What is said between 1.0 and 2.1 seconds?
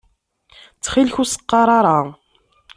ur s-qqaṛ ara.